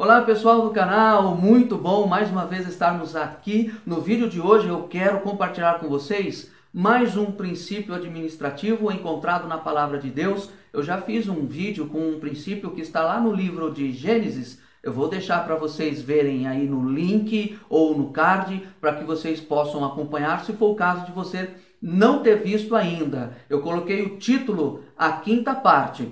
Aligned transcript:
Olá 0.00 0.22
pessoal 0.22 0.62
do 0.62 0.70
canal, 0.70 1.36
muito 1.36 1.76
bom 1.76 2.06
mais 2.06 2.30
uma 2.30 2.46
vez 2.46 2.66
estarmos 2.66 3.14
aqui. 3.14 3.70
No 3.84 4.00
vídeo 4.00 4.30
de 4.30 4.40
hoje 4.40 4.66
eu 4.66 4.84
quero 4.84 5.20
compartilhar 5.20 5.78
com 5.78 5.90
vocês 5.90 6.50
mais 6.72 7.18
um 7.18 7.26
princípio 7.30 7.94
administrativo 7.94 8.90
encontrado 8.90 9.46
na 9.46 9.58
palavra 9.58 9.98
de 9.98 10.08
Deus. 10.08 10.48
Eu 10.72 10.82
já 10.82 10.96
fiz 11.02 11.28
um 11.28 11.44
vídeo 11.44 11.86
com 11.86 12.12
um 12.12 12.18
princípio 12.18 12.70
que 12.70 12.80
está 12.80 13.02
lá 13.02 13.20
no 13.20 13.30
livro 13.30 13.70
de 13.70 13.92
Gênesis. 13.92 14.58
Eu 14.82 14.90
vou 14.90 15.06
deixar 15.06 15.44
para 15.44 15.56
vocês 15.56 16.00
verem 16.00 16.48
aí 16.48 16.66
no 16.66 16.88
link 16.88 17.58
ou 17.68 17.94
no 17.94 18.10
card 18.10 18.66
para 18.80 18.94
que 18.94 19.04
vocês 19.04 19.38
possam 19.38 19.84
acompanhar, 19.84 20.42
se 20.46 20.54
for 20.54 20.70
o 20.70 20.76
caso 20.76 21.04
de 21.04 21.12
você 21.12 21.50
não 21.82 22.22
ter 22.22 22.36
visto 22.36 22.74
ainda. 22.74 23.36
Eu 23.50 23.60
coloquei 23.60 24.00
o 24.00 24.16
título 24.16 24.82
A 24.96 25.12
Quinta 25.12 25.54
Parte. 25.54 26.10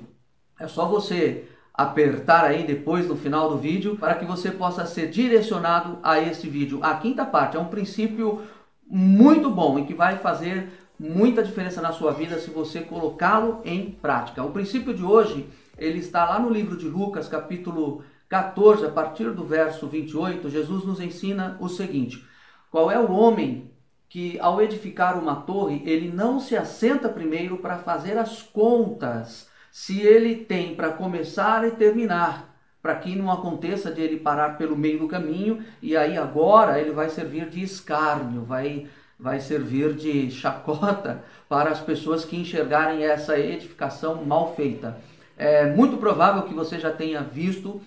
É 0.61 0.69
só 0.69 0.86
você 0.86 1.48
apertar 1.78 2.45
aí 2.45 2.66
depois 2.66 3.06
no 3.06 3.14
final 3.14 3.48
do 3.48 3.56
vídeo 3.56 3.96
para 3.96 4.16
que 4.16 4.24
você 4.24 4.50
possa 4.50 4.84
ser 4.84 5.10
direcionado 5.10 6.00
a 6.02 6.19
esse 6.19 6.48
vídeo. 6.48 6.80
A 6.82 6.95
quinta 6.96 7.24
parte 7.24 7.56
é 7.56 7.60
um 7.60 7.69
princípio 7.69 8.42
muito 8.84 9.48
bom 9.48 9.78
e 9.78 9.84
que 9.84 9.95
vai 9.95 10.16
fazer 10.19 10.72
muita 10.98 11.41
diferença 11.41 11.80
na 11.80 11.92
sua 11.92 12.10
vida 12.10 12.36
se 12.41 12.50
você 12.50 12.80
colocá-lo 12.80 13.60
em 13.64 13.92
prática. 13.92 14.42
O 14.42 14.50
princípio 14.50 14.92
de 14.92 15.05
hoje, 15.05 15.48
ele 15.78 16.00
está 16.00 16.28
lá 16.28 16.41
no 16.41 16.50
livro 16.50 16.77
de 16.77 16.88
Lucas, 16.88 17.28
capítulo 17.28 18.02
14, 18.28 18.84
a 18.84 18.91
partir 18.91 19.30
do 19.30 19.45
verso 19.45 19.86
28, 19.86 20.50
Jesus 20.50 20.84
nos 20.84 21.00
ensina 21.00 21.56
o 21.60 21.69
seguinte: 21.69 22.27
Qual 22.72 22.91
é 22.91 22.98
o 22.98 23.12
homem 23.12 23.70
que 24.08 24.36
ao 24.41 24.60
edificar 24.60 25.16
uma 25.16 25.36
torre, 25.36 25.80
ele 25.84 26.10
não 26.10 26.41
se 26.41 26.56
assenta 26.56 27.08
primeiro 27.08 27.58
para 27.58 27.78
fazer 27.78 28.19
as 28.19 28.42
contas 28.42 29.48
se 29.70 30.00
ele 30.00 30.36
tem 30.36 30.74
para 30.74 30.91
começar 30.91 31.66
e 31.66 31.72
terminar, 31.72 32.56
para 32.80 32.94
que 32.97 33.14
não 33.14 33.30
aconteça 33.30 33.91
de 33.91 34.00
ele 34.00 34.19
parar 34.19 34.56
pelo 34.56 34.77
meio 34.77 35.00
do 35.00 35.08
caminho 35.08 35.62
e 35.83 35.97
aí 35.97 36.16
agora 36.16 36.80
ele 36.80 36.91
vai 36.91 37.08
servir 37.08 37.48
de 37.48 37.62
escárnio, 37.62 38.42
vai, 38.44 38.86
vai 39.19 39.41
servir 39.41 39.94
de 39.94 40.30
chacota 40.30 41.22
para 41.48 41.70
as 41.70 41.80
pessoas 41.80 42.25
que 42.25 42.36
enxergarem 42.36 43.05
essa 43.05 43.38
edificação 43.38 44.25
mal 44.25 44.55
feita. 44.55 44.98
É 45.36 45.66
muito 45.66 45.97
provável 45.98 46.42
que 46.42 46.55
você 46.55 46.78
já 46.78 46.91
tenha 46.91 47.22
visto 47.22 47.80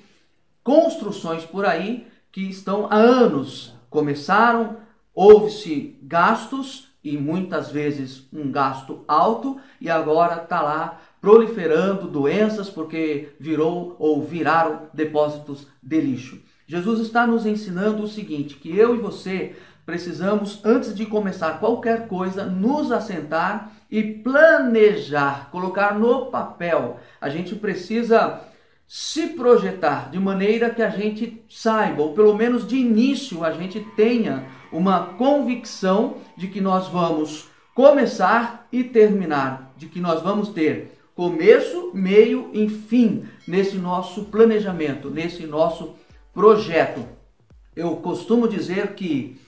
construções 0.63 1.43
por 1.43 1.65
aí 1.65 2.07
que 2.31 2.41
estão 2.49 2.87
há 2.89 2.95
anos 2.95 3.75
começaram, 3.91 4.77
houve-se 5.13 5.99
gastos 6.01 6.87
e 7.03 7.17
muitas 7.17 7.69
vezes 7.69 8.27
um 8.31 8.49
gasto 8.49 9.03
alto 9.05 9.59
e 9.81 9.89
agora 9.89 10.41
está 10.41 10.61
lá 10.61 11.01
proliferando 11.21 12.07
doenças 12.07 12.69
porque 12.69 13.29
virou 13.39 13.95
ou 13.99 14.23
viraram 14.23 14.87
depósitos 14.91 15.67
de 15.81 16.01
lixo. 16.01 16.41
Jesus 16.65 16.99
está 16.99 17.27
nos 17.27 17.45
ensinando 17.45 18.03
o 18.03 18.07
seguinte, 18.07 18.55
que 18.55 18.75
eu 18.75 18.95
e 18.95 18.97
você 18.97 19.55
precisamos 19.85 20.61
antes 20.63 20.95
de 20.95 21.05
começar 21.05 21.59
qualquer 21.59 22.07
coisa 22.07 22.45
nos 22.45 22.91
assentar 22.91 23.71
e 23.89 24.01
planejar, 24.01 25.49
colocar 25.51 25.97
no 25.99 26.27
papel. 26.27 26.97
A 27.19 27.29
gente 27.29 27.55
precisa 27.55 28.41
se 28.87 29.27
projetar 29.27 30.09
de 30.09 30.19
maneira 30.19 30.69
que 30.69 30.81
a 30.81 30.89
gente 30.89 31.43
saiba, 31.49 32.01
ou 32.01 32.13
pelo 32.13 32.35
menos 32.35 32.67
de 32.67 32.77
início 32.77 33.43
a 33.43 33.51
gente 33.51 33.79
tenha 33.95 34.45
uma 34.71 35.07
convicção 35.17 36.17
de 36.37 36.47
que 36.47 36.61
nós 36.61 36.87
vamos 36.87 37.49
começar 37.75 38.67
e 38.71 38.83
terminar, 38.83 39.73
de 39.77 39.87
que 39.87 39.99
nós 39.99 40.21
vamos 40.21 40.49
ter 40.49 41.00
começo, 41.15 41.91
meio 41.93 42.49
e 42.53 42.69
fim 42.69 43.27
nesse 43.47 43.77
nosso 43.77 44.25
planejamento, 44.25 45.09
nesse 45.09 45.45
nosso 45.45 45.95
projeto. 46.33 47.05
Eu 47.75 47.97
costumo 47.97 48.47
dizer 48.47 48.93
que 48.95 49.39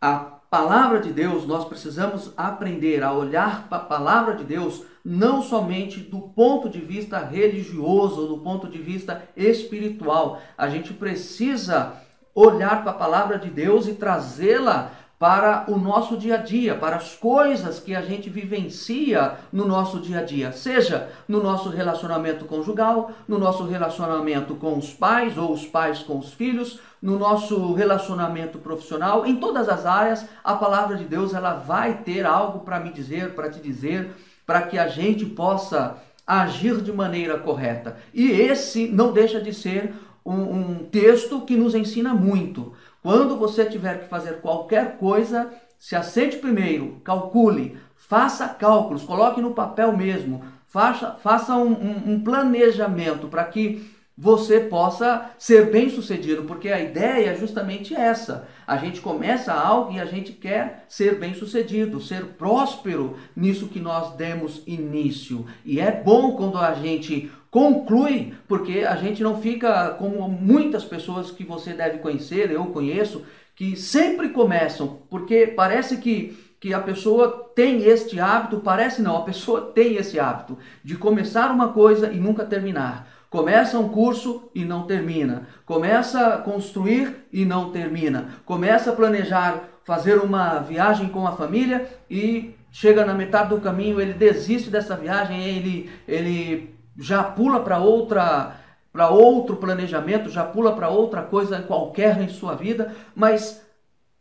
a 0.00 0.16
palavra 0.52 1.00
de 1.00 1.12
Deus, 1.12 1.46
nós 1.46 1.64
precisamos 1.64 2.32
aprender 2.36 3.02
a 3.02 3.12
olhar 3.12 3.68
para 3.68 3.78
a 3.78 3.86
palavra 3.86 4.34
de 4.34 4.44
Deus 4.44 4.82
não 5.04 5.42
somente 5.42 6.00
do 6.00 6.20
ponto 6.20 6.68
de 6.68 6.78
vista 6.78 7.18
religioso, 7.18 8.26
do 8.26 8.38
ponto 8.38 8.68
de 8.68 8.78
vista 8.78 9.22
espiritual. 9.36 10.40
A 10.56 10.68
gente 10.68 10.92
precisa 10.92 11.94
olhar 12.34 12.82
para 12.82 12.92
a 12.92 12.94
palavra 12.94 13.38
de 13.38 13.50
Deus 13.50 13.86
e 13.86 13.94
trazê-la 13.94 14.92
para 15.22 15.66
o 15.68 15.78
nosso 15.78 16.16
dia 16.16 16.34
a 16.34 16.38
dia, 16.38 16.74
para 16.74 16.96
as 16.96 17.14
coisas 17.14 17.78
que 17.78 17.94
a 17.94 18.02
gente 18.02 18.28
vivencia 18.28 19.36
no 19.52 19.64
nosso 19.64 20.00
dia 20.00 20.18
a 20.18 20.22
dia, 20.24 20.50
seja 20.50 21.10
no 21.28 21.40
nosso 21.40 21.68
relacionamento 21.68 22.44
conjugal, 22.44 23.12
no 23.28 23.38
nosso 23.38 23.62
relacionamento 23.62 24.56
com 24.56 24.76
os 24.76 24.92
pais 24.92 25.38
ou 25.38 25.52
os 25.52 25.64
pais 25.64 26.00
com 26.00 26.18
os 26.18 26.34
filhos, 26.34 26.80
no 27.00 27.20
nosso 27.20 27.72
relacionamento 27.72 28.58
profissional, 28.58 29.24
em 29.24 29.36
todas 29.36 29.68
as 29.68 29.86
áreas, 29.86 30.26
a 30.42 30.56
palavra 30.56 30.96
de 30.96 31.04
Deus 31.04 31.32
ela 31.32 31.54
vai 31.54 31.98
ter 31.98 32.26
algo 32.26 32.64
para 32.64 32.80
me 32.80 32.90
dizer, 32.90 33.32
para 33.32 33.48
te 33.48 33.60
dizer, 33.60 34.10
para 34.44 34.62
que 34.62 34.76
a 34.76 34.88
gente 34.88 35.24
possa 35.24 35.98
agir 36.26 36.80
de 36.80 36.92
maneira 36.92 37.38
correta. 37.38 37.96
E 38.12 38.28
esse 38.28 38.88
não 38.88 39.12
deixa 39.12 39.40
de 39.40 39.54
ser 39.54 39.94
um, 40.24 40.34
um 40.34 40.74
texto 40.84 41.42
que 41.42 41.56
nos 41.56 41.76
ensina 41.76 42.12
muito. 42.12 42.72
Quando 43.02 43.36
você 43.36 43.64
tiver 43.64 44.00
que 44.00 44.08
fazer 44.08 44.40
qualquer 44.40 44.96
coisa, 44.96 45.52
se 45.78 45.96
assente 45.96 46.36
primeiro, 46.36 47.00
calcule, 47.02 47.76
faça 47.96 48.48
cálculos, 48.48 49.02
coloque 49.02 49.40
no 49.40 49.54
papel 49.54 49.96
mesmo, 49.96 50.44
faça, 50.66 51.16
faça 51.16 51.56
um, 51.56 51.72
um, 51.72 52.12
um 52.12 52.20
planejamento 52.22 53.26
para 53.26 53.44
que 53.44 53.90
você 54.16 54.60
possa 54.60 55.30
ser 55.38 55.70
bem 55.70 55.88
sucedido, 55.88 56.44
porque 56.44 56.68
a 56.68 56.80
ideia 56.80 57.30
é 57.30 57.34
justamente 57.34 57.94
essa. 57.94 58.46
A 58.66 58.76
gente 58.76 59.00
começa 59.00 59.52
algo 59.52 59.92
e 59.92 60.00
a 60.00 60.04
gente 60.04 60.32
quer 60.32 60.84
ser 60.88 61.18
bem 61.18 61.34
sucedido, 61.34 62.00
ser 62.00 62.24
próspero 62.38 63.16
nisso 63.34 63.68
que 63.68 63.80
nós 63.80 64.14
demos 64.14 64.62
início. 64.66 65.46
E 65.64 65.80
é 65.80 65.90
bom 65.90 66.32
quando 66.36 66.58
a 66.58 66.74
gente 66.74 67.30
conclui, 67.50 68.34
porque 68.46 68.80
a 68.80 68.96
gente 68.96 69.22
não 69.22 69.40
fica 69.40 69.90
como 69.98 70.28
muitas 70.28 70.84
pessoas 70.84 71.30
que 71.30 71.44
você 71.44 71.72
deve 71.72 71.98
conhecer, 71.98 72.50
eu 72.50 72.66
conheço, 72.66 73.22
que 73.54 73.76
sempre 73.76 74.30
começam, 74.30 75.00
porque 75.10 75.46
parece 75.46 75.98
que, 75.98 76.36
que 76.58 76.72
a 76.72 76.80
pessoa 76.80 77.50
tem 77.54 77.82
este 77.82 78.18
hábito, 78.18 78.60
parece 78.60 79.02
não, 79.02 79.18
a 79.18 79.24
pessoa 79.24 79.72
tem 79.74 79.96
esse 79.96 80.18
hábito 80.18 80.56
de 80.82 80.96
começar 80.96 81.50
uma 81.50 81.68
coisa 81.72 82.10
e 82.10 82.16
nunca 82.16 82.44
terminar. 82.44 83.21
Começa 83.32 83.78
um 83.78 83.88
curso 83.88 84.50
e 84.54 84.62
não 84.62 84.82
termina. 84.82 85.48
Começa 85.64 86.34
a 86.34 86.36
construir 86.36 87.26
e 87.32 87.46
não 87.46 87.72
termina. 87.72 88.28
Começa 88.44 88.90
a 88.90 88.94
planejar 88.94 89.70
fazer 89.84 90.18
uma 90.18 90.58
viagem 90.58 91.08
com 91.08 91.26
a 91.26 91.32
família 91.32 91.88
e 92.10 92.54
chega 92.70 93.06
na 93.06 93.14
metade 93.14 93.48
do 93.48 93.58
caminho, 93.58 93.98
ele 93.98 94.12
desiste 94.12 94.68
dessa 94.68 94.94
viagem, 94.94 95.42
ele, 95.42 95.90
ele 96.06 96.74
já 96.98 97.24
pula 97.24 97.60
para 97.60 97.78
outra 97.78 98.58
para 98.92 99.08
outro 99.08 99.56
planejamento, 99.56 100.28
já 100.28 100.44
pula 100.44 100.76
para 100.76 100.90
outra 100.90 101.22
coisa 101.22 101.62
qualquer 101.62 102.20
em 102.20 102.28
sua 102.28 102.54
vida, 102.54 102.94
mas 103.16 103.62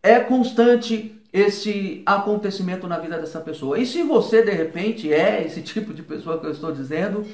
é 0.01 0.21
constante 0.21 1.21
esse 1.33 2.01
acontecimento 2.05 2.87
na 2.87 2.97
vida 2.97 3.17
dessa 3.17 3.41
pessoa. 3.41 3.77
E 3.77 3.85
se 3.85 4.03
você 4.03 4.41
de 4.41 4.51
repente 4.51 5.11
é 5.11 5.43
esse 5.45 5.59
tipo 5.61 5.93
de 5.93 6.01
pessoa 6.01 6.39
que 6.39 6.45
eu 6.45 6.51
estou 6.51 6.71
dizendo, 6.71 7.25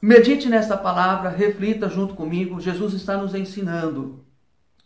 medite 0.00 0.48
nessa 0.48 0.76
palavra, 0.76 1.28
reflita 1.28 1.88
junto 1.88 2.14
comigo. 2.14 2.60
Jesus 2.60 2.94
está 2.94 3.16
nos 3.16 3.34
ensinando 3.34 4.24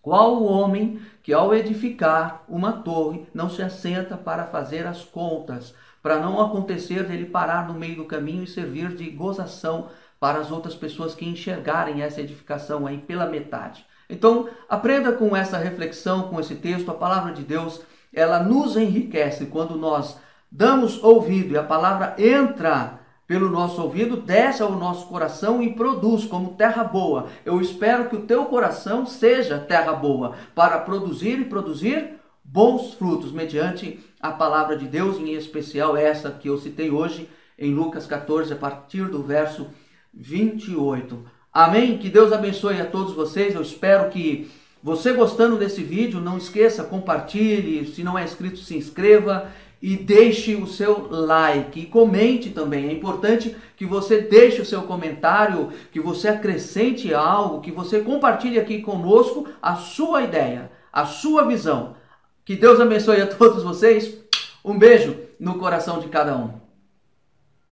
qual 0.01 0.37
o 0.37 0.45
homem 0.45 1.01
que 1.23 1.33
ao 1.33 1.55
edificar 1.55 2.43
uma 2.49 2.73
torre 2.73 3.27
não 3.33 3.49
se 3.49 3.63
assenta 3.63 4.17
para 4.17 4.47
fazer 4.47 4.87
as 4.87 5.05
contas, 5.05 5.75
para 6.03 6.19
não 6.19 6.41
acontecer 6.41 7.05
dele 7.05 7.27
parar 7.27 7.69
no 7.69 7.75
meio 7.75 7.97
do 7.97 8.05
caminho 8.05 8.43
e 8.43 8.49
servir 8.49 8.89
de 8.97 9.09
gozação 9.11 9.89
para 10.19 10.39
as 10.39 10.51
outras 10.51 10.75
pessoas 10.75 11.15
que 11.15 11.25
enxergarem 11.25 12.03
essa 12.03 12.21
edificação 12.21 12.87
aí 12.87 12.99
pela 12.99 13.27
metade. 13.27 13.87
Então, 14.11 14.49
aprenda 14.69 15.13
com 15.13 15.37
essa 15.37 15.57
reflexão, 15.57 16.29
com 16.29 16.39
esse 16.39 16.57
texto, 16.57 16.91
a 16.91 16.95
palavra 16.95 17.33
de 17.33 17.43
Deus, 17.43 17.81
ela 18.13 18.43
nos 18.43 18.77
enriquece 18.77 19.47
quando 19.47 19.77
nós 19.77 20.19
damos 20.51 21.03
ouvido 21.03 21.55
e 21.55 21.59
a 21.59 21.63
palavra 21.63 22.15
entra 22.19 23.01
pelo 23.33 23.49
nosso 23.49 23.81
ouvido, 23.81 24.19
desce 24.19 24.63
ao 24.63 24.73
nosso 24.73 25.07
coração 25.07 25.63
e 25.63 25.73
produz 25.73 26.27
como 26.27 26.53
terra 26.53 26.85
boa. 26.85 27.29
Eu 27.47 27.63
espero 27.63 28.11
que 28.11 28.17
o 28.17 28.27
teu 28.27 28.45
coração 28.45 29.07
seja 29.07 29.59
terra 29.59 29.95
boa 29.95 30.35
para 30.55 30.79
produzir 30.81 31.41
e 31.41 31.47
produzir 31.47 32.17
bons 32.45 32.93
frutos 32.93 33.33
mediante 33.33 33.99
a 34.21 34.31
palavra 34.33 34.77
de 34.77 34.87
Deus, 34.87 35.17
em 35.17 35.33
especial 35.33 35.97
essa 35.97 36.31
que 36.31 36.47
eu 36.47 36.59
citei 36.59 36.91
hoje 36.91 37.27
em 37.59 37.73
Lucas 37.73 38.07
14, 38.07 38.53
a 38.53 38.57
partir 38.57 39.09
do 39.09 39.23
verso 39.23 39.67
28. 40.13 41.25
Amém? 41.51 41.97
Que 41.97 42.11
Deus 42.11 42.35
abençoe 42.35 42.83
a 42.83 42.87
todos 42.87 43.15
vocês. 43.15 43.55
Eu 43.55 43.63
espero 43.63 44.11
que 44.11 44.51
você 44.83 45.15
gostando 45.15 45.57
desse 45.57 45.83
vídeo, 45.83 46.21
não 46.21 46.37
esqueça, 46.37 46.85
compartilhe, 46.85 47.87
se 47.87 48.05
não 48.05 48.19
é 48.19 48.25
inscrito, 48.25 48.59
se 48.59 48.77
inscreva 48.77 49.51
e 49.83 49.97
deixe 49.97 50.55
o 50.55 50.67
seu 50.67 51.09
like 51.11 51.81
e 51.81 51.87
comente 51.87 52.51
também. 52.51 52.89
É 52.89 52.93
importante 52.93 53.57
que 53.77 53.85
você 53.85 54.21
deixe 54.21 54.63
o 54.63 54.65
seu 54.65 54.83
comentário, 54.83 55.71
que 55.91 55.99
você 55.99 56.29
acrescente 56.29 57.13
algo, 57.13 57.61
que 57.61 57.73
você 57.73 58.01
compartilhe 58.01 58.61
aqui 58.61 58.81
conosco 58.81 59.49
a 59.61 59.75
sua 59.75 60.23
ideia, 60.23 60.71
a 60.93 61.05
sua 61.05 61.45
visão. 61.45 61.97
Que 62.45 62.55
Deus 62.55 62.79
abençoe 62.79 63.21
a 63.21 63.27
todos 63.27 63.65
vocês. 63.65 64.19
Um 64.65 64.79
beijo 64.79 65.17
no 65.39 65.59
coração 65.59 65.99
de 65.99 66.07
cada 66.07 66.37
um. 66.37 66.62